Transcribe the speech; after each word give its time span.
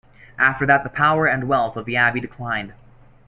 After 0.39 0.65
that, 0.65 0.81
the 0.83 0.89
power 0.89 1.27
and 1.27 1.47
wealth 1.47 1.77
of 1.77 1.85
the 1.85 1.95
abbey 1.95 2.21
declined. 2.21 2.73